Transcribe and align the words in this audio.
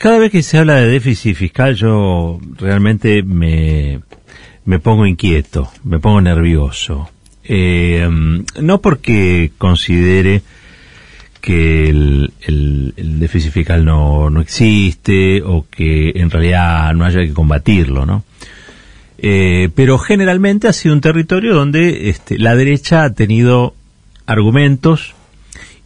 cada 0.00 0.18
vez 0.18 0.32
que 0.32 0.42
se 0.42 0.56
habla 0.56 0.76
de 0.76 0.86
déficit 0.86 1.36
fiscal 1.36 1.76
yo 1.76 2.40
realmente 2.56 3.22
me, 3.22 4.00
me 4.64 4.78
pongo 4.78 5.04
inquieto, 5.04 5.70
me 5.84 5.98
pongo 5.98 6.22
nervioso. 6.22 7.10
Eh, 7.44 8.08
no 8.62 8.80
porque 8.80 9.52
considere 9.58 10.40
que 11.42 11.90
el, 11.90 12.32
déficit 12.96 13.52
fiscal 13.52 13.84
no, 13.84 14.30
no, 14.30 14.40
existe 14.40 15.42
o 15.42 15.66
que 15.70 16.12
en 16.14 16.30
realidad 16.30 16.94
no 16.94 17.04
haya 17.04 17.20
que 17.20 17.34
combatirlo, 17.34 18.06
¿no? 18.06 18.24
Eh, 19.18 19.68
pero 19.74 19.98
generalmente 19.98 20.66
ha 20.66 20.72
sido 20.72 20.94
un 20.94 21.02
territorio 21.02 21.54
donde 21.54 22.08
este, 22.08 22.38
la 22.38 22.56
derecha 22.56 23.04
ha 23.04 23.12
tenido 23.12 23.74
argumentos 24.24 25.14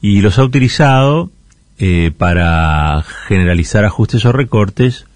y 0.01 0.21
los 0.21 0.39
ha 0.39 0.45
utilizado 0.45 1.33
eh, 1.79 2.12
para 2.16 3.02
generalizar 3.27 3.84
ajustes 3.84 4.25
o 4.25 4.32
recortes 4.32 5.07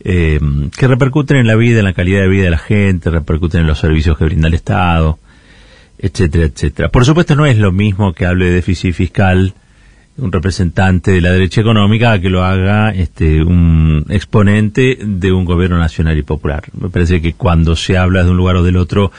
eh, 0.00 0.40
que 0.76 0.86
repercuten 0.88 1.38
en 1.38 1.46
la 1.46 1.56
vida, 1.56 1.78
en 1.78 1.84
la 1.84 1.92
calidad 1.92 2.20
de 2.20 2.28
vida 2.28 2.44
de 2.44 2.50
la 2.50 2.58
gente, 2.58 3.10
repercuten 3.10 3.62
en 3.62 3.66
los 3.66 3.78
servicios 3.78 4.18
que 4.18 4.24
brinda 4.24 4.48
el 4.48 4.54
Estado, 4.54 5.18
etcétera, 5.98 6.44
etcétera. 6.44 6.88
Por 6.90 7.04
supuesto 7.04 7.36
no 7.36 7.46
es 7.46 7.56
lo 7.56 7.72
mismo 7.72 8.12
que 8.12 8.26
hable 8.26 8.46
de 8.46 8.52
déficit 8.52 8.92
fiscal 8.92 9.54
un 10.16 10.30
representante 10.30 11.10
de 11.10 11.20
la 11.20 11.32
derecha 11.32 11.60
económica 11.60 12.20
que 12.20 12.28
lo 12.28 12.44
haga 12.44 12.90
este 12.90 13.42
un 13.42 14.06
exponente 14.08 14.98
de 15.00 15.32
un 15.32 15.44
gobierno 15.44 15.78
nacional 15.78 16.16
y 16.16 16.22
popular. 16.22 16.64
Me 16.78 16.88
parece 16.88 17.20
que 17.20 17.32
cuando 17.32 17.74
se 17.74 17.96
habla 17.96 18.22
de 18.22 18.30
un 18.30 18.36
lugar 18.36 18.56
o 18.56 18.62
del 18.62 18.76
otro 18.76 19.10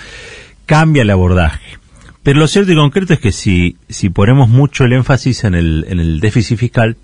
cambia 0.65 1.01
el 1.01 1.09
abordaje. 1.09 1.79
Pero 2.25 2.39
lo 2.39 2.47
cierto 2.47 2.71
y 2.71 2.75
concreto 2.75 3.13
es 3.13 3.19
que 3.19 3.31
si, 3.31 3.77
si 3.87 4.09
ponemos 4.09 4.49
mucho 4.49 4.83
el 4.83 4.93
énfasis 4.93 5.43
en 5.43 5.53
el, 5.53 5.85
en 5.87 5.99
el 5.99 6.19
déficit 6.19 6.57
fiscal, 6.57 6.97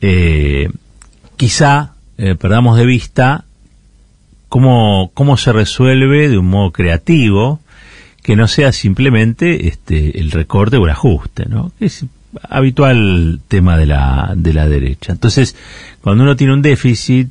eh, 0.00 0.70
quizá 1.36 1.94
eh, 2.18 2.36
perdamos 2.36 2.78
de 2.78 2.86
vista 2.86 3.44
cómo, 4.48 5.10
cómo 5.12 5.36
se 5.36 5.52
resuelve 5.52 6.28
de 6.28 6.38
un 6.38 6.46
modo 6.46 6.70
creativo 6.70 7.58
que 8.22 8.36
no 8.36 8.46
sea 8.46 8.70
simplemente 8.70 9.66
este, 9.66 10.20
el 10.20 10.30
recorte 10.30 10.76
o 10.76 10.84
el 10.84 10.92
ajuste, 10.92 11.46
¿no? 11.46 11.72
Es 11.80 12.06
habitual 12.48 13.40
tema 13.48 13.76
de 13.76 13.86
la, 13.86 14.34
de 14.36 14.54
la 14.54 14.68
derecha. 14.68 15.10
Entonces, 15.10 15.56
cuando 16.00 16.22
uno 16.22 16.36
tiene 16.36 16.52
un 16.52 16.62
déficit 16.62 17.28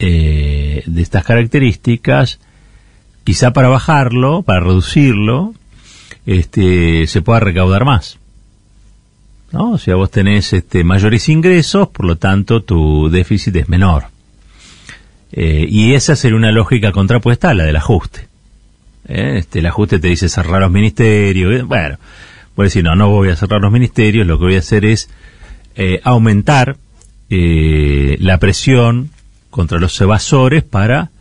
eh, 0.00 0.82
de 0.84 1.02
estas 1.02 1.22
características, 1.22 2.40
quizá 3.30 3.52
para 3.52 3.68
bajarlo, 3.68 4.42
para 4.42 4.58
reducirlo, 4.58 5.54
este, 6.26 7.06
se 7.06 7.22
pueda 7.22 7.38
recaudar 7.38 7.84
más. 7.84 8.18
¿no? 9.52 9.70
O 9.70 9.78
sea, 9.78 9.94
vos 9.94 10.10
tenés 10.10 10.52
este, 10.52 10.82
mayores 10.82 11.28
ingresos, 11.28 11.86
por 11.90 12.06
lo 12.06 12.16
tanto 12.16 12.64
tu 12.64 13.08
déficit 13.08 13.54
es 13.54 13.68
menor. 13.68 14.06
Eh, 15.30 15.64
y 15.68 15.94
esa 15.94 16.16
sería 16.16 16.36
una 16.36 16.50
lógica 16.50 16.90
contrapuesta 16.90 17.50
a 17.50 17.54
la 17.54 17.62
del 17.62 17.76
ajuste. 17.76 18.26
¿eh? 19.06 19.36
Este, 19.36 19.60
el 19.60 19.66
ajuste 19.66 20.00
te 20.00 20.08
dice 20.08 20.28
cerrar 20.28 20.62
los 20.62 20.72
ministerios. 20.72 21.54
¿eh? 21.54 21.62
Bueno, 21.62 21.98
voy 22.56 22.64
a 22.64 22.66
decir, 22.66 22.82
no, 22.82 22.96
no 22.96 23.10
voy 23.10 23.28
a 23.28 23.36
cerrar 23.36 23.60
los 23.60 23.70
ministerios, 23.70 24.26
lo 24.26 24.40
que 24.40 24.44
voy 24.46 24.56
a 24.56 24.58
hacer 24.58 24.84
es 24.84 25.08
eh, 25.76 26.00
aumentar 26.02 26.78
la 27.28 28.38
presión 28.38 29.10
contra 29.50 29.78
los 29.78 30.00
evasores 30.00 30.64
para 30.64 31.12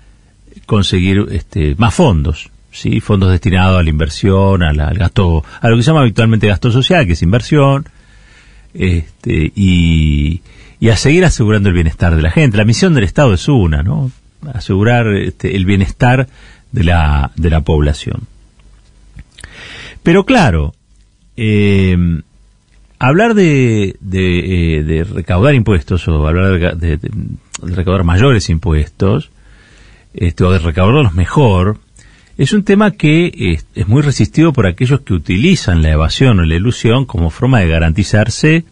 conseguir 0.70 1.26
este, 1.32 1.74
más 1.80 1.96
fondos. 1.96 2.52
¿sí? 2.72 3.00
Fondos 3.00 3.32
destinados 3.32 3.80
a 3.80 3.84
la 3.84 3.90
inversión, 3.90 4.62
al 4.62 4.78
gasto, 4.96 5.44
a 5.60 5.68
lo 5.68 5.76
que 5.76 5.82
se 5.82 5.88
llama 5.88 6.02
habitualmente 6.02 6.48
gasto 6.48 6.72
social, 6.72 7.08
que 7.08 7.14
es 7.14 7.24
inversión, 7.24 7.86
este, 8.76 9.52
y, 9.56 10.44
y 10.80 10.90
a 10.90 10.96
seguir 10.96 11.26
asegurando 11.26 11.70
el 11.70 11.76
bienestar 11.76 12.16
de 12.16 12.22
la 12.22 12.30
gente. 12.30 12.56
La 12.56 12.66
misión 12.66 12.94
del 12.94 13.04
Estado 13.04 13.34
es 13.34 13.48
una, 13.48 13.82
¿no? 13.82 14.12
Asegurar 14.54 15.08
este, 15.08 15.56
el 15.56 15.66
bienestar 15.66 16.28
de 16.72 16.84
la, 16.84 17.32
de 17.36 17.50
la 17.50 17.62
población. 17.62 18.28
Pero 20.04 20.24
claro, 20.24 20.76
eh, 21.36 21.98
hablar 23.00 23.34
de, 23.34 23.96
de, 24.02 25.00
eh, 25.00 25.04
recaudar 25.04 25.56
impuestos 25.56 26.08
o 26.08 26.28
hablar 26.28 26.78
de, 26.78 27.00
recaudar 27.60 28.04
mayores 28.04 28.52
impuestos, 28.52 29.32
este, 30.14 30.44
o 30.44 30.52
de 30.52 30.60
recaudarlos 30.60 31.14
mejor, 31.14 31.80
es 32.38 32.54
un 32.54 32.64
tema 32.64 32.92
que 32.92 33.60
es, 33.76 33.88
muy 33.88 34.02
resistido 34.02 34.54
por 34.54 34.66
aquellos 34.66 35.02
que 35.02 35.14
utilizan 35.14 35.82
la 35.82 35.92
evasión 35.92 36.40
o 36.40 36.46
la 36.46 36.56
ilusión 36.56 37.06
como 37.06 37.30
forma 37.30 37.60
de 37.60 37.68
garantizarse 37.68 38.64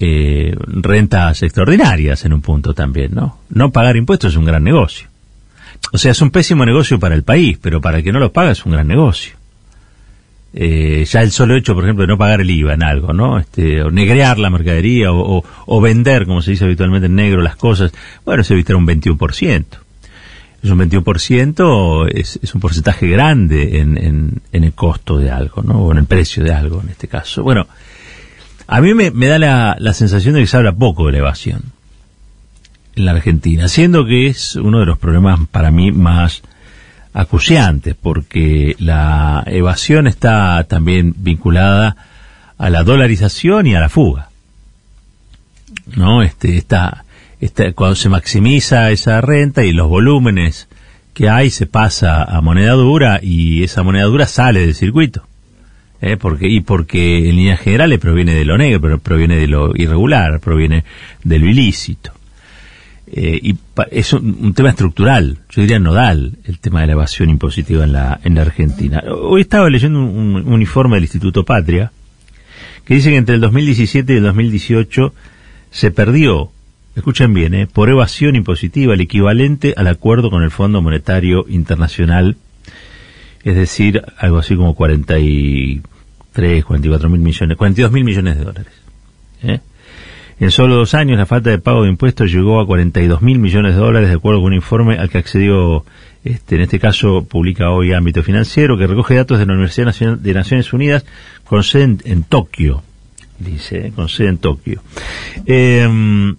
eh, 0.00 0.54
rentas 0.66 1.42
extraordinarias 1.42 2.26
en 2.26 2.34
un 2.34 2.42
punto 2.42 2.74
también, 2.74 3.14
¿no? 3.14 3.38
No 3.48 3.70
pagar 3.70 3.96
impuestos 3.96 4.32
es 4.32 4.36
un 4.36 4.44
gran 4.44 4.62
negocio. 4.62 5.08
O 5.92 5.98
sea, 5.98 6.12
es 6.12 6.20
un 6.20 6.30
pésimo 6.30 6.66
negocio 6.66 7.00
para 7.00 7.14
el 7.14 7.22
país, 7.22 7.58
pero 7.60 7.80
para 7.80 7.98
el 7.98 8.04
que 8.04 8.12
no 8.12 8.18
lo 8.18 8.32
paga 8.32 8.50
es 8.50 8.66
un 8.66 8.72
gran 8.72 8.86
negocio. 8.86 9.34
Eh, 10.52 11.04
ya 11.08 11.22
el 11.22 11.32
solo 11.32 11.56
hecho, 11.56 11.74
por 11.74 11.84
ejemplo, 11.84 12.02
de 12.02 12.08
no 12.08 12.18
pagar 12.18 12.42
el 12.42 12.50
IVA 12.50 12.74
en 12.74 12.82
algo, 12.82 13.12
¿no? 13.12 13.38
Este, 13.38 13.82
o 13.82 13.90
negrear 13.90 14.38
la 14.38 14.50
mercadería 14.50 15.10
o, 15.10 15.42
o, 15.66 15.80
vender, 15.80 16.26
como 16.26 16.42
se 16.42 16.50
dice 16.50 16.64
habitualmente 16.64 17.06
en 17.06 17.14
negro, 17.14 17.40
las 17.40 17.56
cosas, 17.56 17.92
bueno, 18.26 18.44
se 18.44 18.52
evitará 18.54 18.76
un 18.76 18.86
21%. 18.86 19.64
Es 20.64 20.70
un 20.70 20.78
21%, 20.78 22.08
es, 22.10 22.38
es 22.42 22.54
un 22.54 22.60
porcentaje 22.62 23.06
grande 23.06 23.80
en, 23.80 24.40
el 24.50 24.72
costo 24.72 25.18
de 25.18 25.30
algo, 25.30 25.62
¿no? 25.62 25.80
O 25.80 25.92
en 25.92 25.98
el 25.98 26.06
precio 26.06 26.42
de 26.42 26.54
algo, 26.54 26.80
en 26.80 26.88
este 26.88 27.06
caso. 27.06 27.42
Bueno, 27.42 27.66
a 28.66 28.80
mí 28.80 28.94
me, 28.94 29.26
da 29.26 29.38
la, 29.78 29.92
sensación 29.92 30.34
de 30.34 30.40
que 30.40 30.46
se 30.46 30.56
habla 30.56 30.72
poco 30.72 31.04
de 31.04 31.12
la 31.12 31.18
evasión 31.18 31.64
en 32.96 33.04
la 33.04 33.10
Argentina, 33.10 33.68
siendo 33.68 34.06
que 34.06 34.28
es 34.28 34.56
uno 34.56 34.80
de 34.80 34.86
los 34.86 34.96
problemas 34.96 35.38
para 35.50 35.70
mí 35.70 35.92
más 35.92 36.40
acuciantes, 37.12 37.94
porque 37.94 38.74
la 38.78 39.44
evasión 39.46 40.06
está 40.06 40.64
también 40.64 41.14
vinculada 41.18 41.94
a 42.56 42.70
la 42.70 42.84
dolarización 42.84 43.66
y 43.66 43.74
a 43.74 43.80
la 43.80 43.90
fuga. 43.90 44.30
¿No? 45.94 46.22
Este, 46.22 46.56
está, 46.56 47.03
está, 47.46 47.72
cuando 47.72 47.94
se 47.96 48.08
maximiza 48.08 48.90
esa 48.90 49.20
renta 49.20 49.64
y 49.64 49.72
los 49.72 49.88
volúmenes 49.88 50.68
que 51.12 51.28
hay 51.28 51.50
se 51.50 51.66
pasa 51.66 52.24
a 52.24 52.40
moneda 52.40 52.72
dura 52.72 53.20
y 53.22 53.62
esa 53.62 53.82
moneda 53.82 54.04
dura 54.04 54.26
sale 54.26 54.60
del 54.60 54.74
circuito. 54.74 55.26
¿eh? 56.00 56.16
Porque, 56.16 56.48
y 56.48 56.60
porque 56.60 57.28
en 57.28 57.36
líneas 57.36 57.60
generales 57.60 57.98
proviene 57.98 58.34
de 58.34 58.44
lo 58.44 58.58
negro, 58.58 58.80
pero 58.80 58.98
proviene 58.98 59.36
de 59.36 59.46
lo 59.46 59.72
irregular, 59.76 60.40
proviene 60.40 60.84
de 61.22 61.38
lo 61.38 61.46
ilícito. 61.46 62.12
Eh, 63.06 63.38
y 63.42 63.56
es 63.90 64.12
un, 64.12 64.54
tema 64.54 64.70
estructural, 64.70 65.38
yo 65.50 65.62
diría 65.62 65.78
nodal, 65.78 66.38
el 66.44 66.58
tema 66.58 66.80
de 66.80 66.88
la 66.88 66.94
evasión 66.94 67.30
impositiva 67.30 67.84
en 67.84 67.92
la, 67.92 68.18
en 68.24 68.34
la 68.34 68.42
Argentina. 68.42 69.04
Hoy 69.08 69.42
estaba 69.42 69.70
leyendo 69.70 70.00
un, 70.00 70.60
informe 70.60 70.96
del 70.96 71.04
Instituto 71.04 71.44
Patria 71.44 71.92
que 72.84 72.94
dice 72.94 73.10
que 73.10 73.16
entre 73.16 73.36
el 73.36 73.40
2017 73.40 74.12
y 74.12 74.16
el 74.16 74.22
2018 74.22 75.14
se 75.70 75.90
perdió, 75.90 76.50
escuchen 76.96 77.34
bien, 77.34 77.54
eh, 77.54 77.66
por 77.66 77.90
evasión 77.90 78.36
impositiva 78.36 78.94
el 78.94 79.00
equivalente 79.00 79.74
al 79.76 79.86
acuerdo 79.86 80.30
con 80.30 80.42
el 80.42 80.50
Fondo 80.50 80.80
Monetario 80.80 81.46
Internacional, 81.48 82.36
es 83.42 83.56
decir, 83.56 84.02
algo 84.16 84.38
así 84.38 84.56
como 84.56 84.74
43, 84.74 86.64
44 86.64 87.08
mil 87.10 87.20
millones, 87.20 87.56
42 87.56 87.92
mil 87.92 88.04
millones 88.04 88.38
de 88.38 88.44
dólares. 88.44 88.72
¿eh? 89.42 89.60
En 90.40 90.50
solo 90.50 90.74
dos 90.74 90.94
años, 90.94 91.16
la 91.16 91.26
falta 91.26 91.50
de 91.50 91.58
pago 91.58 91.82
de 91.82 91.90
impuestos 91.90 92.32
llegó 92.32 92.60
a 92.60 92.66
42 92.66 93.22
mil 93.22 93.38
millones 93.38 93.74
de 93.74 93.80
dólares, 93.80 94.08
de 94.08 94.16
acuerdo 94.16 94.40
con 94.40 94.48
un 94.48 94.54
informe 94.54 94.98
al 94.98 95.08
que 95.08 95.18
accedió, 95.18 95.84
este, 96.24 96.56
en 96.56 96.62
este 96.62 96.80
caso, 96.80 97.24
publica 97.24 97.70
hoy 97.70 97.92
Ámbito 97.92 98.22
Financiero, 98.22 98.76
que 98.76 98.86
recoge 98.86 99.14
datos 99.14 99.38
de 99.38 99.46
la 99.46 99.52
Universidad 99.52 99.94
de 100.16 100.34
Naciones 100.34 100.72
Unidas 100.72 101.04
con 101.44 101.62
sede 101.62 101.98
en, 102.04 102.24
Tokio. 102.24 102.82
Dice, 103.38 103.92
con 103.94 104.08
sede 104.08 104.28
en 104.28 104.38
Tokio. 104.38 104.82
Em, 105.46 106.34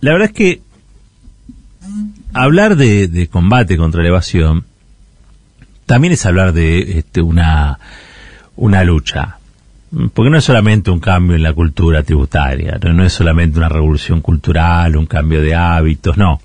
la 0.00 0.12
verdad 0.12 0.28
es 0.28 0.34
que 0.34 0.62
hablar 2.32 2.76
de, 2.76 3.28
combate 3.30 3.76
contra 3.76 4.02
la 4.02 4.08
evasión 4.08 4.64
también 5.86 6.12
es 6.12 6.24
hablar 6.24 6.52
de 6.52 6.98
este, 6.98 7.20
una, 7.20 7.78
una 8.56 8.84
lucha 8.84 9.40
porque 10.14 10.30
no 10.30 10.38
es 10.38 10.44
solamente 10.44 10.90
un 10.90 11.00
cambio 11.00 11.36
en 11.36 11.42
la 11.42 11.52
cultura 11.52 12.02
tributaria, 12.02 12.78
no, 12.80 13.04
es 13.04 13.12
solamente 13.12 13.58
una 13.58 13.68
revolución 13.68 14.20
cultural, 14.20 14.96
un 14.96 15.06
cambio 15.06 15.42
de 15.42 15.54
hábitos, 15.54 16.16
no. 16.16 16.40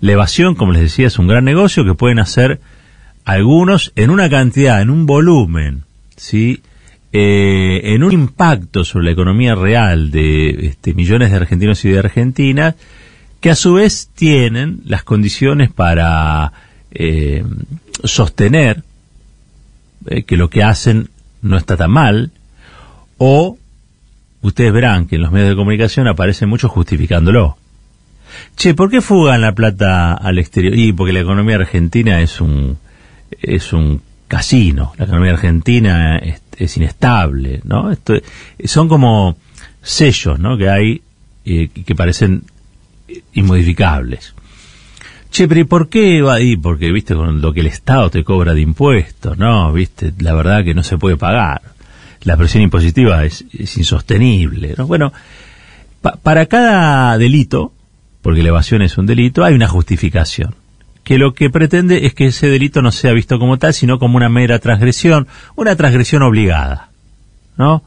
La 0.00 0.12
evasión, 0.12 0.56
como 0.56 0.72
les 0.72 0.82
decía, 0.82 1.06
es 1.06 1.18
un 1.18 1.28
gran 1.28 1.44
negocio 1.44 1.84
que 1.84 1.94
pueden 1.94 2.18
hacer 2.18 2.60
algunos 3.24 3.92
en 3.94 4.10
una 4.10 4.28
cantidad, 4.28 4.82
en 4.82 4.90
un 4.90 5.06
volumen, 5.06 5.84
¿sí? 6.16 6.60
Eh, 7.14 7.92
en 7.94 8.04
un 8.04 8.12
impacto 8.12 8.84
sobre 8.84 9.04
la 9.04 9.10
economía 9.10 9.54
real 9.54 10.10
de 10.10 10.66
este, 10.66 10.94
millones 10.94 11.30
de 11.30 11.36
argentinos 11.36 11.84
y 11.84 11.90
de 11.90 11.98
argentinas, 11.98 12.74
que 13.40 13.50
a 13.50 13.54
su 13.54 13.74
vez 13.74 14.08
tienen 14.14 14.80
las 14.86 15.02
condiciones 15.02 15.70
para 15.70 16.52
eh, 16.90 17.44
sostener 18.04 18.82
eh, 20.06 20.22
que 20.22 20.38
lo 20.38 20.48
que 20.48 20.62
hacen 20.62 21.10
no 21.42 21.58
está 21.58 21.76
tan 21.76 21.90
mal, 21.90 22.30
o 23.18 23.58
ustedes 24.40 24.72
verán 24.72 25.06
que 25.06 25.16
en 25.16 25.22
los 25.22 25.32
medios 25.32 25.50
de 25.50 25.56
comunicación 25.56 26.08
aparecen 26.08 26.48
muchos 26.48 26.70
justificándolo. 26.70 27.58
Che, 28.56 28.74
¿por 28.74 28.90
qué 28.90 29.02
fugan 29.02 29.42
la 29.42 29.52
plata 29.52 30.14
al 30.14 30.38
exterior? 30.38 30.74
Y 30.74 30.92
porque 30.92 31.12
la 31.12 31.20
economía 31.20 31.56
argentina 31.56 32.22
es 32.22 32.40
un, 32.40 32.78
es 33.42 33.72
un 33.74 34.00
casino. 34.28 34.92
La 34.96 35.04
economía 35.04 35.32
argentina 35.32 36.16
es, 36.16 36.41
inestable, 36.76 37.60
¿no? 37.64 37.90
Esto, 37.90 38.14
son 38.64 38.88
como 38.88 39.36
sellos, 39.82 40.38
¿no? 40.38 40.56
Que 40.56 40.68
hay 40.68 41.02
eh, 41.44 41.68
que 41.68 41.94
parecen 41.94 42.44
inmodificables. 43.34 44.34
Che, 45.30 45.48
pero 45.48 45.60
¿y 45.60 45.64
por 45.64 45.88
qué 45.88 46.20
va 46.20 46.34
ahí? 46.34 46.56
Porque, 46.56 46.92
viste, 46.92 47.14
con 47.14 47.40
lo 47.40 47.54
que 47.54 47.60
el 47.60 47.66
Estado 47.66 48.10
te 48.10 48.22
cobra 48.22 48.52
de 48.52 48.60
impuestos, 48.60 49.38
¿no? 49.38 49.72
Viste, 49.72 50.12
la 50.18 50.34
verdad 50.34 50.62
que 50.62 50.74
no 50.74 50.82
se 50.82 50.98
puede 50.98 51.16
pagar. 51.16 51.62
La 52.22 52.36
presión 52.36 52.62
impositiva 52.62 53.24
es, 53.24 53.44
insostenible, 53.52 54.74
¿no? 54.76 54.86
Bueno, 54.86 55.12
para 56.22 56.46
cada 56.46 57.16
delito, 57.16 57.72
porque 58.20 58.42
la 58.42 58.50
evasión 58.50 58.82
es 58.82 58.98
un 58.98 59.06
delito, 59.06 59.42
hay 59.42 59.54
una 59.54 59.68
justificación. 59.68 60.54
Que 61.04 61.18
lo 61.18 61.34
que 61.34 61.50
pretende 61.50 62.06
es 62.06 62.14
que 62.14 62.26
ese 62.26 62.48
delito 62.48 62.80
no 62.80 62.92
sea 62.92 63.12
visto 63.12 63.38
como 63.38 63.58
tal, 63.58 63.74
sino 63.74 63.98
como 63.98 64.16
una 64.16 64.28
mera 64.28 64.58
transgresión, 64.58 65.26
una 65.56 65.74
transgresión 65.74 66.22
obligada, 66.22 66.90
¿no? 67.56 67.82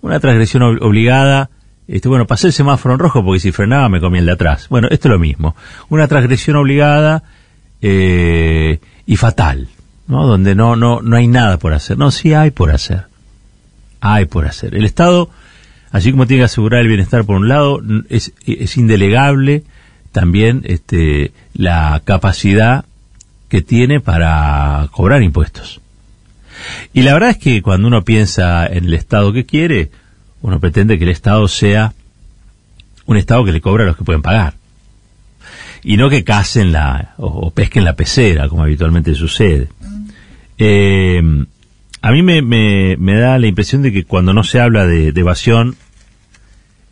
Una 0.00 0.18
transgresión 0.20 0.62
obligada 0.62 1.50
este, 1.88 2.08
bueno, 2.08 2.26
pasé 2.26 2.48
el 2.48 2.52
semáforo 2.52 2.94
en 2.94 2.98
rojo 2.98 3.24
porque 3.24 3.40
si 3.40 3.52
frenaba 3.52 3.88
me 3.88 4.00
comía 4.00 4.20
el 4.20 4.26
de 4.26 4.32
atrás. 4.32 4.68
Bueno, 4.68 4.88
esto 4.90 5.08
es 5.08 5.12
lo 5.12 5.18
mismo. 5.18 5.54
Una 5.88 6.08
transgresión 6.08 6.56
obligada 6.56 7.22
eh, 7.80 8.80
y 9.06 9.16
fatal, 9.16 9.68
¿no? 10.08 10.26
Donde 10.26 10.54
no, 10.54 10.74
no, 10.74 11.00
no 11.00 11.16
hay 11.16 11.28
nada 11.28 11.58
por 11.58 11.74
hacer. 11.74 11.96
No, 11.96 12.10
sí 12.10 12.34
hay 12.34 12.50
por 12.50 12.72
hacer. 12.72 13.04
Hay 14.00 14.24
por 14.24 14.46
hacer. 14.46 14.74
El 14.74 14.84
Estado, 14.84 15.30
así 15.92 16.10
como 16.10 16.26
tiene 16.26 16.40
que 16.40 16.46
asegurar 16.46 16.80
el 16.80 16.88
bienestar 16.88 17.24
por 17.24 17.36
un 17.36 17.48
lado, 17.48 17.80
es, 18.08 18.32
es 18.46 18.76
indelegable 18.76 19.62
también 20.16 20.62
este, 20.64 21.32
la 21.52 22.00
capacidad 22.02 22.86
que 23.50 23.60
tiene 23.60 24.00
para 24.00 24.88
cobrar 24.90 25.22
impuestos. 25.22 25.82
Y 26.94 27.02
la 27.02 27.12
verdad 27.12 27.28
es 27.28 27.36
que 27.36 27.60
cuando 27.60 27.86
uno 27.86 28.02
piensa 28.02 28.66
en 28.66 28.86
el 28.86 28.94
Estado 28.94 29.34
que 29.34 29.44
quiere, 29.44 29.90
uno 30.40 30.58
pretende 30.58 30.96
que 30.96 31.04
el 31.04 31.10
Estado 31.10 31.46
sea 31.48 31.92
un 33.04 33.18
Estado 33.18 33.44
que 33.44 33.52
le 33.52 33.60
cobra 33.60 33.84
a 33.84 33.88
los 33.88 33.98
que 33.98 34.04
pueden 34.04 34.22
pagar. 34.22 34.54
Y 35.82 35.98
no 35.98 36.08
que 36.08 36.24
casen 36.24 36.72
la, 36.72 37.12
o, 37.18 37.50
pesquen 37.50 37.84
la 37.84 37.94
pecera, 37.94 38.48
como 38.48 38.62
habitualmente 38.62 39.14
sucede. 39.14 39.68
Eh, 40.56 41.20
a 42.00 42.10
mí 42.10 42.22
me, 42.22 42.40
me, 42.40 43.14
da 43.20 43.38
la 43.38 43.48
impresión 43.48 43.82
de 43.82 43.92
que 43.92 44.04
cuando 44.04 44.32
no 44.32 44.44
se 44.44 44.60
habla 44.60 44.86
de, 44.86 45.08
evasión 45.08 45.76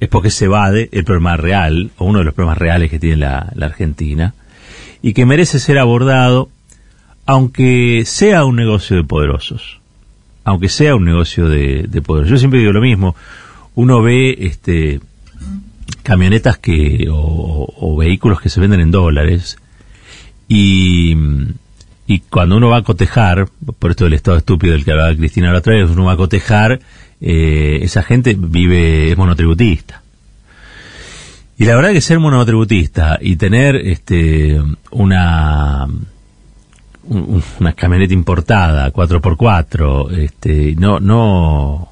es 0.05 0.11
porque 0.11 0.31
se 0.31 0.47
evade 0.47 0.89
el 0.93 1.05
problema 1.05 1.37
real, 1.37 1.91
o 1.99 2.05
uno 2.05 2.21
de 2.21 2.25
los 2.25 2.35
problemas 2.35 2.59
reales 2.59 2.91
que 2.91 2.99
tiene 2.99 3.17
la, 3.17 3.53
Argentina, 3.61 4.35
y 5.03 5.13
que 5.13 5.27
merece 5.27 5.59
ser 5.59 5.79
abordado 5.79 6.49
aunque 7.27 8.03
sea 8.05 8.45
un 8.45 8.57
negocio 8.57 8.97
de 8.97 9.05
poderosos 9.05 9.81
aunque 10.45 10.69
sea 10.69 10.95
un 10.95 11.07
negocio 11.07 11.49
de, 11.49 12.03
poder. 12.05 12.27
Yo 12.27 12.37
siempre 12.37 12.61
digo 12.61 12.73
lo 12.73 12.83
mismo, 12.83 13.17
uno 13.75 14.03
ve 14.03 14.37
este 14.41 15.01
camionetas 16.03 16.59
que 16.59 17.07
o, 17.11 17.97
vehículos 17.99 18.41
que 18.41 18.51
se 18.51 18.61
venden 18.61 18.81
en 18.81 18.91
dólares 18.91 19.57
y, 20.49 21.17
y 22.07 22.21
cuando 22.21 22.59
uno 22.59 22.69
va 22.69 22.79
a 22.79 22.83
cotejar, 22.83 23.49
por 23.79 23.91
esto 23.91 24.05
del 24.05 24.13
estado 24.13 24.37
estúpido 24.37 24.75
del 24.75 24.85
que 24.85 24.93
hablaba 24.93 25.17
Cristina 25.17 25.51
la 25.51 25.59
otra 25.59 25.75
vez, 25.75 25.89
uno 25.89 26.05
va 26.05 26.13
a 26.13 26.19
cotejar, 26.19 26.81
eh, 27.27 27.79
esa 27.81 28.03
gente 28.03 28.37
vive, 28.39 29.11
es 29.11 29.17
monotributista. 29.17 30.03
Y 31.57 31.65
la 31.65 31.75
verdad 31.75 31.93
que 31.93 32.03
ser 32.03 32.19
monotributista 32.19 33.19
y 33.19 33.37
tener 33.37 33.77
este 33.77 34.61
una 34.91 35.87
una 37.07 37.73
camioneta 37.73 38.13
importada 38.13 38.91
4x4 38.93 40.11
este 40.13 40.75
no 40.77 41.01
no 41.01 41.89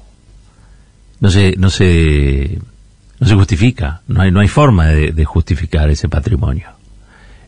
no 1.19 1.29
se 1.29 1.53
no 1.55 1.69
se 1.69 2.59
no 3.19 3.27
se 3.27 3.35
justifica 3.35 4.01
no 4.07 4.23
hay 4.23 4.31
no 4.31 4.39
hay 4.39 4.47
forma 4.47 4.87
de, 4.87 5.25
justificar 5.25 5.91
ese 5.91 6.09
patrimonio 6.09 6.69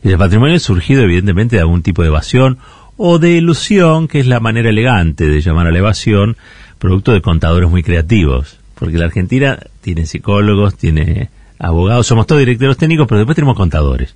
ese 0.02 0.16
patrimonio 0.16 0.54
es 0.54 0.62
surgido 0.62 1.02
evidentemente 1.02 1.56
de 1.56 1.62
algún 1.62 1.82
tipo 1.82 2.02
de 2.02 2.08
evasión 2.08 2.58
o 2.96 3.18
de 3.18 3.32
ilusión 3.32 4.06
que 4.06 4.20
es 4.20 4.26
la 4.28 4.38
manera 4.38 4.68
elegante 4.68 5.26
de 5.26 5.40
llamar 5.40 5.66
a 5.66 5.72
la 5.72 5.78
evasión 5.78 6.36
producto 6.78 7.12
de 7.12 7.22
contadores 7.22 7.68
muy 7.70 7.82
creativos 7.82 8.58
porque 8.74 8.98
la 8.98 9.06
Argentina 9.06 9.58
tiene 9.80 10.06
psicólogos 10.06 10.76
tiene 10.76 11.30
abogados 11.58 12.06
somos 12.06 12.26
todos 12.26 12.40
directores 12.40 12.76
técnicos 12.76 13.06
pero 13.08 13.18
después 13.18 13.36
tenemos 13.36 13.56
contadores 13.56 14.14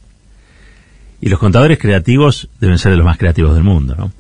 y 1.21 1.29
los 1.29 1.39
contadores 1.39 1.79
creativos 1.79 2.49
deben 2.61 2.79
ser 2.79 2.93
de 2.93 2.97
los 2.97 3.05
más 3.05 3.19
creativos 3.19 3.55
del 3.55 3.65
mundo, 3.65 3.95
¿no? 3.97 4.13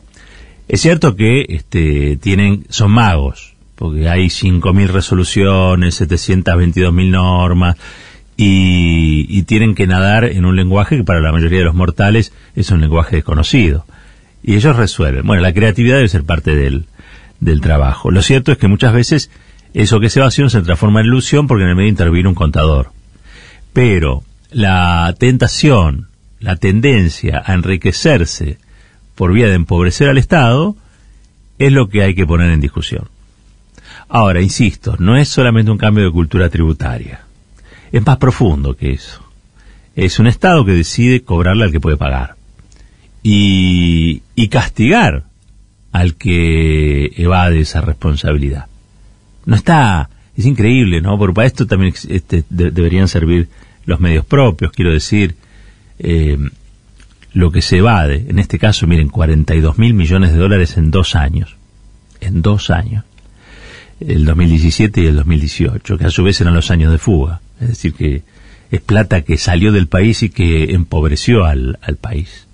Es 0.68 0.82
cierto 0.82 1.16
que 1.16 1.46
este, 1.48 2.16
tienen, 2.16 2.64
son 2.68 2.92
magos, 2.92 3.54
porque 3.74 4.08
hay 4.08 4.26
5.000 4.26 4.86
resoluciones, 4.88 6.00
722.000 6.00 7.10
normas, 7.10 7.76
y, 8.36 9.26
y, 9.28 9.42
tienen 9.42 9.74
que 9.74 9.86
nadar 9.86 10.24
en 10.24 10.46
un 10.46 10.56
lenguaje 10.56 10.96
que 10.96 11.04
para 11.04 11.20
la 11.20 11.32
mayoría 11.32 11.58
de 11.58 11.64
los 11.66 11.74
mortales 11.74 12.32
es 12.54 12.70
un 12.70 12.80
lenguaje 12.80 13.16
desconocido. 13.16 13.84
Y 14.42 14.54
ellos 14.54 14.76
resuelven. 14.76 15.26
Bueno, 15.26 15.42
la 15.42 15.52
creatividad 15.52 15.96
debe 15.96 16.08
ser 16.08 16.24
parte 16.24 16.56
del, 16.56 16.86
del 17.40 17.60
trabajo. 17.60 18.10
Lo 18.10 18.22
cierto 18.22 18.52
es 18.52 18.58
que 18.58 18.68
muchas 18.68 18.92
veces 18.92 19.30
eso 19.74 20.00
que 20.00 20.06
es 20.06 20.16
evasión 20.16 20.50
se 20.50 20.62
transforma 20.62 21.00
en 21.00 21.06
ilusión 21.06 21.46
porque 21.46 21.64
en 21.64 21.70
el 21.70 21.76
medio 21.76 21.88
interviene 21.88 22.28
un 22.28 22.34
contador. 22.34 22.92
Pero 23.72 24.22
la 24.50 25.14
tentación 25.18 26.10
la 26.40 26.56
tendencia 26.56 27.42
a 27.44 27.52
enriquecerse 27.52 28.58
por 29.14 29.32
vía 29.32 29.48
de 29.48 29.54
empobrecer 29.54 30.08
al 30.08 30.18
Estado 30.18 30.74
es 31.58 31.70
lo 31.70 31.88
que 31.88 32.02
hay 32.02 32.14
que 32.14 32.26
poner 32.26 32.50
en 32.50 32.60
discusión. 32.60 33.08
Ahora, 34.08 34.40
insisto, 34.40 34.96
no 34.98 35.16
es 35.16 35.28
solamente 35.28 35.70
un 35.70 35.78
cambio 35.78 36.04
de 36.04 36.10
cultura 36.10 36.48
tributaria, 36.48 37.20
es 37.92 38.04
más 38.04 38.16
profundo 38.16 38.74
que 38.74 38.92
eso. 38.92 39.22
Es 39.94 40.18
un 40.18 40.26
Estado 40.26 40.64
que 40.64 40.72
decide 40.72 41.22
cobrarle 41.22 41.64
al 41.64 41.72
que 41.72 41.80
puede 41.80 41.98
pagar 41.98 42.36
y, 43.22 44.22
castigar 44.48 45.24
al 45.92 46.14
que 46.14 47.12
evade 47.16 47.60
esa 47.60 47.80
responsabilidad. 47.80 48.66
No 49.46 49.56
está, 49.56 50.08
es 50.36 50.46
increíble, 50.46 51.00
¿no? 51.00 51.18
Porque 51.18 51.34
para 51.34 51.46
esto 51.46 51.66
también 51.66 51.94
este, 52.08 52.44
deberían 52.48 53.08
servir 53.08 53.48
los 53.84 54.00
medios 54.00 54.24
propios, 54.24 54.72
quiero 54.72 54.92
decir, 54.92 55.34
eh, 55.98 56.38
lo 57.32 57.50
que 57.50 57.62
se 57.62 57.78
evade, 57.78 58.26
en 58.28 58.38
este 58.38 58.58
caso, 58.58 58.86
miren, 58.86 59.08
42 59.08 59.78
mil 59.78 59.94
millones 59.94 60.32
de 60.32 60.38
dólares 60.38 60.76
en 60.76 60.90
dos 60.90 61.14
años, 61.14 61.56
en 62.20 62.42
dos 62.42 62.70
años, 62.70 63.04
el 64.00 64.24
2017 64.24 65.02
y 65.02 65.06
el 65.06 65.16
2018, 65.16 65.98
que 65.98 66.06
a 66.06 66.10
su 66.10 66.24
vez 66.24 66.40
eran 66.40 66.54
los 66.54 66.70
años 66.70 66.90
de 66.90 66.98
fuga, 66.98 67.40
es 67.60 67.68
decir, 67.68 67.94
que 67.94 68.22
es 68.70 68.80
plata 68.80 69.22
que 69.22 69.36
salió 69.36 69.72
del 69.72 69.88
país 69.88 70.22
y 70.22 70.30
que 70.30 70.72
empobreció 70.74 71.44
al, 71.44 71.78
al 71.82 71.96
país. 71.96 72.46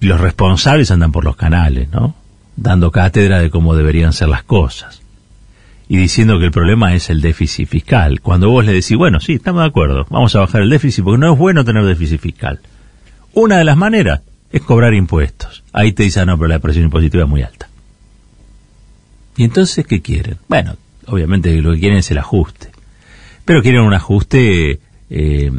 Los 0.00 0.20
responsables 0.20 0.90
andan 0.90 1.12
por 1.12 1.24
los 1.24 1.36
canales, 1.36 1.90
¿no? 1.90 2.14
Dando 2.56 2.90
cátedra 2.90 3.38
de 3.38 3.50
cómo 3.50 3.74
deberían 3.74 4.12
ser 4.12 4.28
las 4.28 4.42
cosas 4.42 5.00
y 5.90 5.96
diciendo 5.96 6.38
que 6.38 6.44
el 6.44 6.52
problema 6.52 6.94
es 6.94 7.10
el 7.10 7.20
déficit 7.20 7.68
fiscal. 7.68 8.20
Cuando 8.20 8.48
vos 8.48 8.64
le 8.64 8.72
decís, 8.72 8.96
bueno, 8.96 9.18
sí, 9.18 9.32
estamos 9.32 9.62
de 9.62 9.68
acuerdo, 9.68 10.06
vamos 10.08 10.36
a 10.36 10.38
bajar 10.38 10.62
el 10.62 10.70
déficit 10.70 11.02
porque 11.02 11.18
no 11.18 11.32
es 11.32 11.36
bueno 11.36 11.64
tener 11.64 11.84
déficit 11.84 12.20
fiscal. 12.20 12.60
Una 13.34 13.58
de 13.58 13.64
las 13.64 13.76
maneras 13.76 14.20
es 14.52 14.62
cobrar 14.62 14.94
impuestos. 14.94 15.64
Ahí 15.72 15.92
te 15.92 16.04
dicen, 16.04 16.26
no, 16.26 16.38
pero 16.38 16.46
la 16.46 16.60
presión 16.60 16.84
impositiva 16.84 17.24
es 17.24 17.28
muy 17.28 17.42
alta. 17.42 17.68
¿Y 19.36 19.42
entonces 19.42 19.84
qué 19.84 20.00
quieren? 20.00 20.36
Bueno, 20.46 20.76
obviamente 21.06 21.60
lo 21.60 21.72
que 21.72 21.80
quieren 21.80 21.98
es 21.98 22.10
el 22.12 22.18
ajuste. 22.18 22.70
Pero 23.44 23.60
quieren 23.60 23.80
un 23.80 23.92
ajuste 23.92 24.78
eh, 25.10 25.50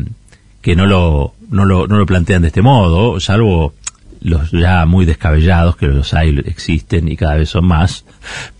que 0.62 0.76
no 0.78 0.86
lo, 0.86 1.34
no, 1.50 1.66
lo, 1.66 1.88
no 1.88 1.98
lo 1.98 2.06
plantean 2.06 2.44
de 2.44 2.48
este 2.48 2.62
modo, 2.62 3.20
salvo 3.20 3.74
los 4.22 4.52
ya 4.52 4.86
muy 4.86 5.06
descabellados, 5.06 5.76
que 5.76 5.88
los 5.88 6.14
hay, 6.14 6.38
existen 6.46 7.08
y 7.08 7.18
cada 7.18 7.36
vez 7.36 7.50
son 7.50 7.66
más, 7.66 8.06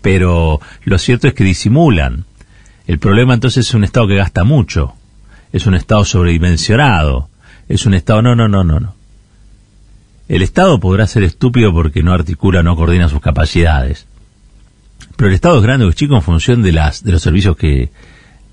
pero 0.02 0.60
lo 0.84 0.98
cierto 0.98 1.28
es 1.28 1.34
que 1.34 1.44
disimulan. 1.44 2.26
El 2.88 3.00
problema 3.00 3.36
entonces 3.36 3.68
es 3.68 3.74
un 3.74 3.84
Estado 3.84 4.08
que 4.08 4.16
gasta 4.16 4.44
mucho, 4.44 4.96
es 5.54 5.66
un 5.68 5.76
Estado 5.76 6.04
sobredimensionado, 6.04 7.30
es 7.70 7.86
un 7.86 7.94
Estado... 7.94 8.22
No, 8.22 8.36
no, 8.36 8.48
no, 8.48 8.64
no, 8.64 8.80
no. 8.80 8.96
El 10.28 10.42
Estado 10.42 10.80
podrá 10.80 11.08
ser 11.08 11.24
estúpido 11.24 11.74
porque 11.74 12.04
no 12.04 12.14
articula, 12.14 12.64
no 12.64 12.76
coordina 12.76 13.10
sus 13.10 13.22
capacidades, 13.22 14.08
pero 15.16 15.30
el 15.30 15.36
Estado 15.36 15.58
es 15.58 15.64
grande 15.64 15.86
o 15.86 15.90
es 15.90 15.96
chico 15.96 16.16
en 16.16 16.22
función 16.22 16.64
de, 16.64 16.72
las, 16.72 17.04
de 17.04 17.12
los 17.12 17.22
servicios 17.22 17.56
que, 17.56 17.92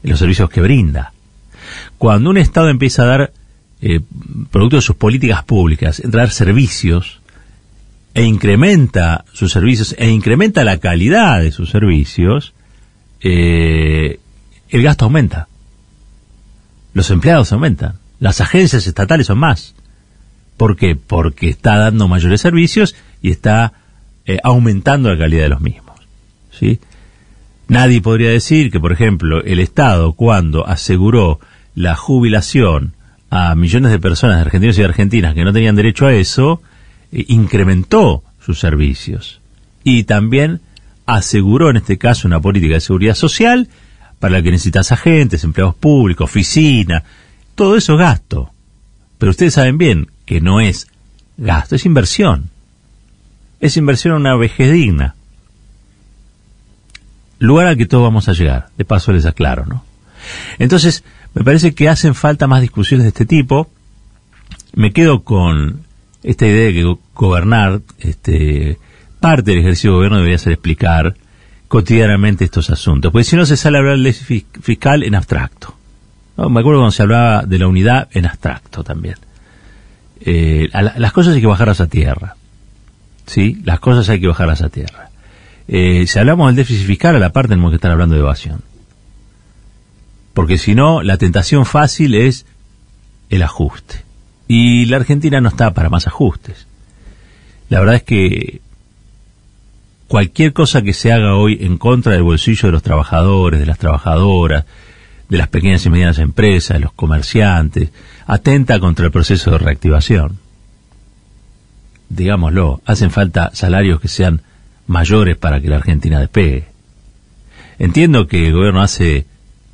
los 0.02 0.18
servicios 0.18 0.50
que 0.50 0.60
brinda. 0.60 1.12
Cuando 1.96 2.30
un 2.30 2.36
Estado 2.36 2.68
empieza 2.68 3.02
a 3.02 3.06
dar 3.06 3.32
eh, 3.80 4.00
producto 4.50 4.76
de 4.76 4.82
sus 4.82 4.96
políticas 4.96 5.44
públicas, 5.44 6.00
entrar 6.00 6.30
servicios 6.30 7.20
e 8.14 8.24
incrementa 8.24 9.24
sus 9.32 9.52
servicios 9.52 9.94
e 9.98 10.08
incrementa 10.10 10.64
la 10.64 10.78
calidad 10.78 11.40
de 11.40 11.52
sus 11.52 11.70
servicios, 11.70 12.54
eh, 13.20 14.18
el 14.68 14.82
gasto 14.82 15.04
aumenta. 15.04 15.48
Los 16.94 17.10
empleados 17.10 17.52
aumentan. 17.52 17.94
Las 18.18 18.40
agencias 18.40 18.86
estatales 18.86 19.28
son 19.28 19.38
más. 19.38 19.74
¿Por 20.56 20.76
qué? 20.76 20.96
Porque 20.96 21.48
está 21.48 21.76
dando 21.76 22.08
mayores 22.08 22.40
servicios 22.40 22.96
y 23.22 23.30
está 23.30 23.74
eh, 24.26 24.38
aumentando 24.42 25.10
la 25.10 25.18
calidad 25.18 25.44
de 25.44 25.48
los 25.50 25.60
mismos. 25.60 26.00
¿sí? 26.50 26.80
Nadie 27.68 28.00
podría 28.00 28.30
decir 28.30 28.72
que, 28.72 28.80
por 28.80 28.92
ejemplo, 28.92 29.44
el 29.44 29.60
Estado, 29.60 30.14
cuando 30.14 30.66
aseguró 30.66 31.38
la 31.74 31.94
jubilación 31.94 32.94
a 33.30 33.54
millones 33.54 33.90
de 33.90 33.98
personas, 33.98 34.40
argentinos 34.40 34.78
y 34.78 34.82
argentinas, 34.82 35.34
que 35.34 35.44
no 35.44 35.52
tenían 35.52 35.76
derecho 35.76 36.06
a 36.06 36.14
eso, 36.14 36.62
eh, 37.12 37.24
incrementó 37.28 38.22
sus 38.40 38.58
servicios. 38.58 39.40
Y 39.84 40.04
también 40.04 40.60
aseguró, 41.06 41.70
en 41.70 41.76
este 41.76 41.98
caso, 41.98 42.28
una 42.28 42.40
política 42.40 42.74
de 42.74 42.80
seguridad 42.80 43.14
social 43.14 43.68
para 44.18 44.34
la 44.34 44.42
que 44.42 44.50
necesitas 44.50 44.92
agentes, 44.92 45.44
empleados 45.44 45.74
públicos, 45.74 46.24
oficina, 46.24 47.04
todo 47.54 47.76
eso 47.76 47.94
es 47.94 47.98
gasto. 47.98 48.50
Pero 49.18 49.30
ustedes 49.30 49.54
saben 49.54 49.78
bien 49.78 50.10
que 50.24 50.40
no 50.40 50.60
es 50.60 50.88
gasto, 51.36 51.76
es 51.76 51.86
inversión. 51.86 52.50
Es 53.60 53.76
inversión 53.76 54.14
en 54.14 54.20
una 54.20 54.36
vejez 54.36 54.72
digna. 54.72 55.14
Lugar 57.38 57.68
al 57.68 57.76
que 57.76 57.86
todos 57.86 58.04
vamos 58.04 58.28
a 58.28 58.32
llegar. 58.32 58.68
De 58.76 58.84
paso 58.84 59.12
les 59.12 59.26
aclaro, 59.26 59.66
¿no? 59.66 59.84
Entonces, 60.58 61.04
me 61.34 61.44
parece 61.44 61.74
que 61.74 61.88
hacen 61.88 62.14
falta 62.14 62.46
más 62.46 62.60
discusiones 62.60 63.04
de 63.04 63.08
este 63.08 63.26
tipo. 63.26 63.70
Me 64.74 64.92
quedo 64.92 65.22
con 65.22 65.82
esta 66.22 66.46
idea 66.46 66.66
de 66.66 66.72
que 66.74 66.96
gobernar, 67.14 67.80
este, 67.98 68.78
parte 69.20 69.50
del 69.50 69.60
ejercicio 69.60 69.90
de 69.90 69.96
gobierno 69.96 70.16
debería 70.18 70.38
ser 70.38 70.52
explicar 70.52 71.14
cotidianamente 71.68 72.44
estos 72.44 72.70
asuntos. 72.70 73.12
Porque 73.12 73.24
si 73.24 73.36
no 73.36 73.46
se 73.46 73.56
sale 73.56 73.76
a 73.76 73.80
hablar 73.80 73.96
de 73.96 74.02
ley 74.02 74.12
fiscal 74.12 75.02
en 75.02 75.14
abstracto. 75.14 75.74
Me 76.36 76.60
acuerdo 76.60 76.80
cuando 76.80 76.92
se 76.92 77.02
hablaba 77.02 77.42
de 77.42 77.58
la 77.58 77.66
unidad 77.66 78.08
en 78.12 78.26
abstracto 78.26 78.84
también. 78.84 79.16
Eh, 80.20 80.68
las 80.72 81.12
cosas 81.12 81.34
hay 81.34 81.40
que 81.40 81.46
bajarlas 81.46 81.80
a 81.80 81.88
tierra. 81.88 82.36
¿Sí? 83.26 83.60
Las 83.64 83.80
cosas 83.80 84.08
hay 84.08 84.20
que 84.20 84.28
bajarlas 84.28 84.62
a 84.62 84.68
tierra. 84.68 85.10
Eh, 85.66 86.06
si 86.06 86.18
hablamos 86.18 86.48
del 86.48 86.56
déficit 86.56 86.86
fiscal, 86.86 87.16
a 87.16 87.18
la 87.18 87.32
parte 87.32 87.50
tenemos 87.50 87.70
que 87.70 87.76
estar 87.76 87.90
hablando 87.90 88.14
de 88.14 88.20
evasión. 88.20 88.62
Porque 90.38 90.56
si 90.56 90.76
no, 90.76 91.02
la 91.02 91.16
tentación 91.16 91.66
fácil 91.66 92.14
es 92.14 92.46
el 93.28 93.42
ajuste. 93.42 94.04
Y 94.46 94.86
la 94.86 94.98
Argentina 94.98 95.40
no 95.40 95.48
está 95.48 95.74
para 95.74 95.90
más 95.90 96.06
ajustes. 96.06 96.68
La 97.68 97.80
verdad 97.80 97.96
es 97.96 98.04
que 98.04 98.60
cualquier 100.06 100.52
cosa 100.52 100.82
que 100.82 100.94
se 100.94 101.10
haga 101.10 101.34
hoy 101.34 101.58
en 101.62 101.76
contra 101.76 102.12
del 102.12 102.22
bolsillo 102.22 102.68
de 102.68 102.72
los 102.72 102.84
trabajadores, 102.84 103.58
de 103.58 103.66
las 103.66 103.80
trabajadoras, 103.80 104.64
de 105.28 105.38
las 105.38 105.48
pequeñas 105.48 105.84
y 105.86 105.90
medianas 105.90 106.20
empresas, 106.20 106.76
de 106.76 106.84
los 106.84 106.92
comerciantes, 106.92 107.90
atenta 108.24 108.78
contra 108.78 109.06
el 109.06 109.10
proceso 109.10 109.50
de 109.50 109.58
reactivación. 109.58 110.38
Digámoslo, 112.10 112.80
hacen 112.86 113.10
falta 113.10 113.50
salarios 113.54 114.00
que 114.00 114.06
sean 114.06 114.42
mayores 114.86 115.36
para 115.36 115.60
que 115.60 115.68
la 115.68 115.78
Argentina 115.78 116.20
despegue. 116.20 116.66
Entiendo 117.80 118.28
que 118.28 118.46
el 118.46 118.52
gobierno 118.52 118.82
hace 118.82 119.26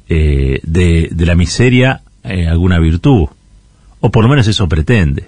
eh, 0.09 0.61
de, 0.63 1.11
la 1.19 1.35
miseria 1.35 2.03
eh, 2.23 2.47
alguna 2.47 2.79
virtud, 2.79 3.27
o 4.01 4.11
por 4.11 4.25
lo 4.25 4.31
menos 4.31 4.47
eso 4.47 4.69
pretende. 4.69 5.25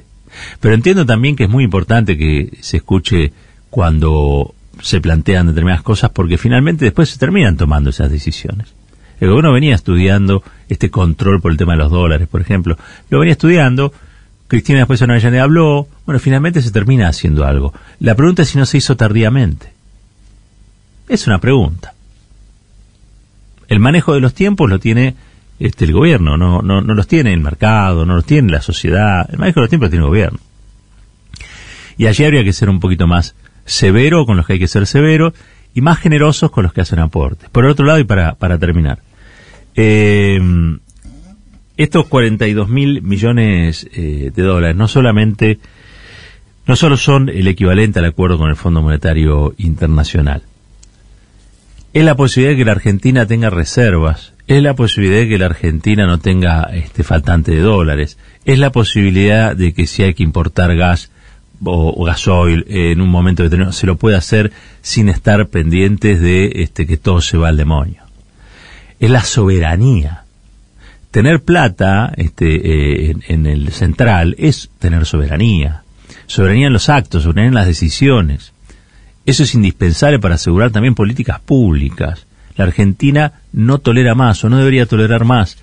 Pero 0.61 0.75
entiendo 0.75 1.07
también 1.07 1.37
que 1.37 1.45
es 1.45 1.51
muy 1.51 1.65
importante 1.65 2.17
que 2.17 2.59
se 2.61 2.79
escuche 2.79 3.33
cuando 3.71 4.55
se 4.83 5.01
plantean 5.01 5.47
determinadas 5.47 5.83
cosas 5.83 6.11
porque 6.11 6.37
finalmente 6.37 6.85
después 6.85 7.09
se 7.09 7.19
terminan 7.19 7.57
tomando 7.57 7.91
esas 7.91 8.11
decisiones. 8.11 8.75
El 9.21 9.31
gobierno 9.31 9.53
venía 9.53 9.75
estudiando 9.75 10.43
este 10.69 10.91
control 10.91 11.41
por 11.41 11.51
el 11.51 11.57
tema 11.57 11.73
de 11.73 11.79
los 11.79 11.91
dólares, 11.91 12.29
por 12.29 12.43
ejemplo. 12.43 12.77
Lo 13.09 13.19
venía 13.19 13.33
estudiando, 13.33 13.93
Cristina 14.49 14.81
después 14.81 15.01
en 15.01 15.11
Avellaneda 15.11 15.43
habló, 15.43 15.89
bueno, 16.05 16.21
finalmente 16.21 16.61
se 16.61 16.71
termina 16.71 17.09
haciendo 17.09 17.45
algo. 17.45 17.73
La 17.99 18.15
pregunta 18.15 18.43
es 18.43 18.51
si 18.51 18.59
no 18.59 18.67
se 18.67 18.79
hizo 18.79 18.97
tardíamente. 18.97 19.73
Es 21.09 21.27
una 21.27 21.39
pregunta. 21.39 21.95
El 23.69 23.81
manejo 23.81 24.15
de 24.15 24.21
los 24.21 24.35
tiempos 24.35 24.69
lo 24.71 24.79
tiene 24.79 25.15
este, 25.59 25.85
el 25.85 25.93
gobierno, 25.93 26.37
no, 26.37 26.63
no, 26.63 26.81
no 26.81 26.95
los 26.95 27.07
tiene 27.07 27.33
el 27.33 27.41
mercado, 27.41 28.05
no 28.05 28.17
los 28.17 28.25
tiene 28.25 28.53
la 28.53 28.61
sociedad. 28.61 29.29
El 29.31 29.39
manejo 29.39 29.61
de 29.61 29.65
los 29.65 29.71
tiempos 29.71 29.87
lo 29.87 29.91
tiene 29.91 30.05
el 30.05 30.11
gobierno. 30.11 30.39
Y 31.99 32.07
allí 32.07 32.25
habría 32.25 32.45
que 32.45 32.53
ser 32.53 32.69
un 32.69 32.81
poquito 32.81 33.07
más 33.07 33.35
severo 33.65 34.27
con 34.27 34.37
los 34.37 34.47
que 34.47 34.55
hay 34.55 34.59
que 34.59 34.69
ser 34.69 34.87
severo 34.87 35.33
y 35.75 35.81
más 35.81 35.99
generosos 35.99 36.51
con 36.51 36.65
los 36.65 36.73
que 36.73 36.83
hacen 36.83 36.99
aportes. 36.99 37.49
Por 37.51 37.65
otro 37.67 37.87
lado, 37.87 37.99
y 37.99 38.05
para, 38.05 38.35
para 38.35 38.59
terminar, 38.59 39.01
eh, 39.75 40.39
estos 41.77 42.07
42 42.07 42.69
mil 42.69 43.03
millones 43.03 43.87
eh, 43.93 44.31
de 44.35 44.43
dólares 44.43 44.77
no 44.77 44.89
solamente, 44.89 45.59
no 46.67 46.77
solo 46.77 46.97
son 46.97 47.29
el 47.29 47.47
equivalente 47.49 47.99
al 47.99 48.07
acuerdo 48.07 48.39
con 48.39 48.49
el 48.49 48.57
Fondo 48.57 48.83
Monetario 48.83 49.55
Internacional, 49.59 50.43
es 51.97 52.05
la 52.05 52.15
posibilidad 52.15 52.53
de 52.53 52.59
que 52.59 52.65
la 52.67 52.73
Argentina 52.73 53.25
tenga 53.25 53.49
reservas, 53.49 54.35
es 54.47 54.63
la 54.63 54.75
posibilidad 54.75 55.21
de 55.21 55.29
que 55.29 55.39
la 55.39 55.47
Argentina 55.47 56.07
no 56.07 56.19
tenga 56.19 56.65
este 56.75 57.03
faltante 57.03 57.53
de 57.53 57.63
dólares, 57.63 58.19
es 58.45 58.59
la 58.59 58.71
posibilidad 58.71 59.57
de 59.57 59.73
que 59.73 59.87
si 59.87 60.03
hay 60.03 60.13
que 60.13 60.23
importar 60.23 60.77
gas, 60.77 61.11
o, 61.65 62.05
gasoil 62.05 62.67
en 62.69 63.01
un 63.01 63.09
momento 63.09 63.45
determinado, 63.45 63.73
se 63.73 63.87
lo 63.87 63.97
puede 63.97 64.15
hacer 64.15 64.53
sin 64.83 65.09
estar 65.09 65.49
pendientes 65.49 66.21
de 66.21 66.53
este, 66.57 66.87
que 66.87 66.99
todo 66.99 67.23
se 67.23 67.39
va 67.39 67.49
al 67.49 67.57
demonio. 67.57 68.03
Es 69.01 69.11
la 69.11 69.25
soberanía. 69.25 70.25
Tener 71.11 71.45
plata 71.45 72.13
este, 72.19 73.09
eh, 73.09 73.17
en, 73.27 73.47
el 73.47 73.73
central 73.73 74.37
es 74.39 74.69
tener 74.81 75.07
soberanía. 75.07 75.83
Soberanía 76.27 76.67
en 76.67 76.75
los 76.75 76.91
actos, 76.91 77.23
soberanía 77.23 77.49
en 77.49 77.55
las 77.55 77.67
decisiones. 77.67 78.53
Eso 79.27 79.43
es 79.43 79.55
indispensable 79.55 80.19
para 80.19 80.37
asegurar 80.37 80.71
también 80.71 80.95
políticas 80.95 81.41
públicas. 81.41 82.27
La 82.57 82.65
Argentina 82.65 83.41
no 83.53 83.79
tolera 83.79 84.15
más 84.15 84.43
o 84.45 84.49
no 84.49 84.57
debería 84.57 84.87
tolerar 84.87 85.25
más 85.25 85.59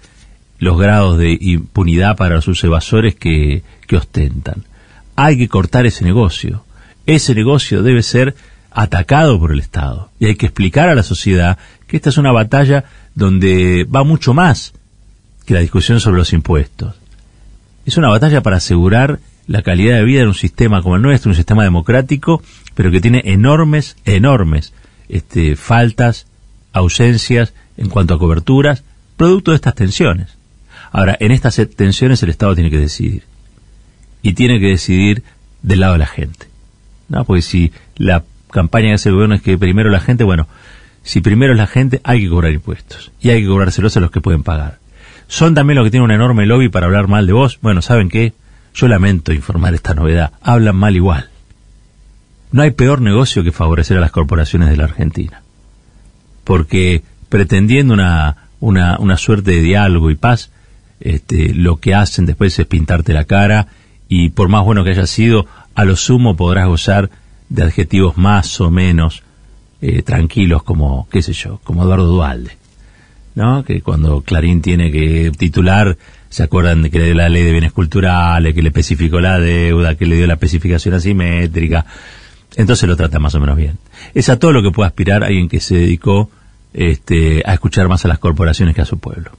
los 0.59 0.77
grados 0.77 1.17
de 1.17 1.37
impunidad 1.41 2.15
para 2.15 2.41
sus 2.41 2.63
evasores 2.63 3.15
que 3.15 3.63
ostentan 3.91 4.63
hay 5.15 5.37
que 5.37 5.47
cortar 5.47 5.85
ese 5.85 6.03
negocio. 6.03 6.63
Ese 7.05 7.35
negocio 7.35 7.83
debe 7.83 8.03
ser 8.03 8.35
atacado 8.71 9.39
por 9.39 9.51
el 9.51 9.59
Estado. 9.59 10.09
Y 10.19 10.25
hay 10.25 10.35
que 10.35 10.47
explicar 10.47 10.89
a 10.89 10.95
la 10.95 11.03
sociedad 11.03 11.57
que 11.87 11.97
esta 11.97 12.09
es 12.09 12.17
una 12.17 12.31
batalla 12.31 12.85
donde 13.13 13.85
va 13.85 14.03
mucho 14.03 14.33
más 14.33 14.73
que 15.45 15.53
la 15.53 15.59
discusión 15.59 15.99
sobre 15.99 16.17
los 16.17 16.33
impuestos. 16.33 16.95
Es 17.85 17.97
una 17.97 18.09
batalla 18.09 18.41
para 18.41 18.57
asegurar 18.57 19.19
la 19.47 19.61
calidad 19.61 19.97
de 19.97 20.03
vida 20.03 20.21
en 20.21 20.27
un 20.27 20.33
sistema 20.33 20.81
como 20.81 20.95
el 20.95 21.01
nuestro, 21.01 21.29
un 21.29 21.35
sistema 21.35 21.63
democrático, 21.63 22.41
pero 22.75 22.91
que 22.91 23.01
tiene 23.01 23.21
enormes, 23.25 23.97
enormes 24.05 24.73
este, 25.09 25.55
faltas, 25.55 26.27
ausencias 26.71 27.53
en 27.77 27.89
cuanto 27.89 28.13
a 28.13 28.19
coberturas, 28.19 28.83
producto 29.17 29.51
de 29.51 29.55
estas 29.55 29.75
tensiones. 29.75 30.37
Ahora, 30.91 31.17
en 31.19 31.31
estas 31.31 31.59
tensiones 31.75 32.21
el 32.23 32.29
Estado 32.29 32.55
tiene 32.55 32.69
que 32.69 32.79
decidir 32.79 33.23
y 34.21 34.33
tiene 34.33 34.59
que 34.59 34.67
decidir 34.67 35.23
del 35.61 35.81
lado 35.81 35.93
de 35.93 35.99
la 35.99 36.07
gente. 36.07 36.47
¿no? 37.09 37.25
Porque 37.25 37.41
si 37.41 37.71
la 37.95 38.23
campaña 38.51 38.89
que 38.89 38.93
hace 38.93 39.09
el 39.09 39.15
gobierno 39.15 39.35
es 39.35 39.41
que 39.41 39.57
primero 39.57 39.89
la 39.89 39.99
gente, 39.99 40.23
bueno, 40.23 40.47
si 41.03 41.21
primero 41.21 41.53
es 41.53 41.57
la 41.57 41.67
gente, 41.67 41.99
hay 42.03 42.21
que 42.21 42.29
cobrar 42.29 42.51
impuestos. 42.51 43.11
Y 43.19 43.29
hay 43.29 43.41
que 43.41 43.47
cobrárselos 43.47 43.97
a 43.97 43.99
los 43.99 44.11
que 44.11 44.21
pueden 44.21 44.43
pagar. 44.43 44.79
Son 45.27 45.53
también 45.53 45.77
los 45.77 45.85
que 45.85 45.91
tienen 45.91 46.05
un 46.05 46.11
enorme 46.11 46.45
lobby 46.45 46.69
para 46.69 46.85
hablar 46.85 47.07
mal 47.07 47.27
de 47.27 47.33
vos. 47.33 47.59
Bueno, 47.61 47.81
¿saben 47.81 48.09
qué? 48.09 48.33
Yo 48.73 48.87
lamento 48.87 49.33
informar 49.33 49.73
esta 49.73 49.93
novedad. 49.93 50.33
Hablan 50.41 50.75
mal 50.75 50.95
igual. 50.95 51.29
No 52.51 52.61
hay 52.61 52.71
peor 52.71 53.01
negocio 53.01 53.43
que 53.43 53.51
favorecer 53.51 53.97
a 53.97 54.01
las 54.01 54.11
corporaciones 54.11 54.69
de 54.69 54.77
la 54.77 54.85
Argentina. 54.85 55.41
Porque 56.43 57.03
pretendiendo 57.29 57.93
una, 57.93 58.49
una, 58.59 58.97
una 58.99 59.17
suerte 59.17 59.51
de 59.51 59.61
diálogo 59.61 60.11
y 60.11 60.15
paz, 60.15 60.51
este, 60.99 61.53
lo 61.53 61.77
que 61.77 61.95
hacen 61.95 62.25
después 62.25 62.57
es 62.57 62.65
pintarte 62.65 63.13
la 63.13 63.25
cara 63.25 63.67
y 64.07 64.29
por 64.29 64.49
más 64.49 64.63
bueno 64.63 64.83
que 64.83 64.91
haya 64.91 65.07
sido, 65.07 65.47
a 65.75 65.85
lo 65.85 65.95
sumo 65.95 66.35
podrás 66.35 66.67
gozar 66.67 67.09
de 67.49 67.63
adjetivos 67.63 68.17
más 68.17 68.61
o 68.61 68.69
menos 68.69 69.23
eh, 69.81 70.01
tranquilos 70.01 70.63
como, 70.63 71.07
qué 71.11 71.21
sé 71.21 71.33
yo, 71.33 71.59
como 71.63 71.83
Eduardo 71.83 72.05
Dualde, 72.05 72.57
¿no? 73.35 73.63
Que 73.63 73.81
cuando 73.81 74.21
Clarín 74.21 74.61
tiene 74.61 74.91
que 74.91 75.31
titular, 75.37 75.97
se 76.29 76.43
acuerdan 76.43 76.83
de 76.83 76.89
que 76.89 76.99
le 76.99 77.05
dio 77.05 77.15
la 77.15 77.29
ley 77.29 77.43
de 77.43 77.51
bienes 77.51 77.71
culturales, 77.71 78.53
que 78.53 78.61
le 78.61 78.69
especificó 78.69 79.19
la 79.19 79.39
deuda, 79.39 79.95
que 79.95 80.05
le 80.05 80.15
dio 80.15 80.27
la 80.27 80.33
especificación 80.33 80.93
asimétrica, 80.93 81.85
entonces 82.55 82.87
lo 82.87 82.95
trata 82.95 83.19
más 83.19 83.35
o 83.35 83.39
menos 83.39 83.57
bien. 83.57 83.77
Es 84.13 84.29
a 84.29 84.37
todo 84.37 84.51
lo 84.51 84.61
que 84.61 84.71
puede 84.71 84.87
aspirar 84.87 85.23
alguien 85.23 85.49
que 85.49 85.59
se 85.59 85.75
dedicó 85.75 86.29
este, 86.73 87.41
a 87.45 87.53
escuchar 87.53 87.87
más 87.87 88.05
a 88.05 88.07
las 88.07 88.19
corporaciones 88.19 88.75
que 88.75 88.81
a 88.81 88.85
su 88.85 88.99
pueblo. 88.99 89.31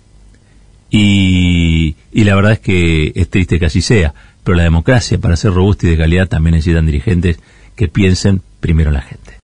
Y, 0.91 1.97
y 2.13 2.25
la 2.25 2.35
verdad 2.35 2.53
es 2.53 2.59
que 2.61 3.13
es 3.15 3.29
triste 3.29 3.59
que 3.59 3.67
así 3.67 3.81
sea 3.81 4.15
pero 4.45 4.57
la 4.57 4.63
democracia, 4.63 5.19
para 5.19 5.37
ser 5.37 5.55
robusta 5.55 5.87
y 5.87 5.91
de 5.91 5.97
calidad, 5.97 6.29
también 6.29 6.55
necesitan 6.55 6.85
dirigentes 6.85 7.39
que 7.75 7.89
piensen 7.89 8.43
primero 8.61 8.91
en 8.91 8.95
la 8.95 9.01
gente. 9.01 9.33